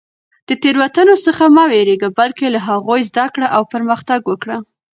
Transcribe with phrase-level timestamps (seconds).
[0.47, 4.57] د تېروتنو څخه مه وېرېږه، بلکې له هغوی زده کړه او پرمختګ وکړه.